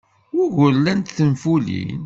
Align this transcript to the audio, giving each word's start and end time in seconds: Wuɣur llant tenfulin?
Wuɣur 0.35 0.71
llant 0.77 1.13
tenfulin? 1.17 1.97